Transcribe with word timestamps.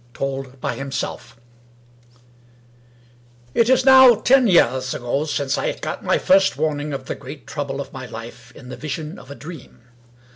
—^TOLD 0.15 0.59
BY 0.59 0.75
HIMSELF 0.77 1.37
IV 2.15 2.21
It 3.53 3.69
is 3.69 3.85
now 3.85 4.15
ten 4.15 4.47
years 4.47 4.95
ago 4.95 5.25
since 5.25 5.59
I 5.59 5.73
got 5.73 6.03
my 6.03 6.17
first 6.17 6.57
warning 6.57 6.91
of 6.91 7.05
the 7.05 7.13
great 7.13 7.45
trouble 7.45 7.79
of 7.79 7.93
my 7.93 8.07
life 8.07 8.51
in 8.55 8.69
the 8.69 8.77
Vision 8.77 9.19
of 9.19 9.29
a 9.29 9.35
Dream. 9.35 9.83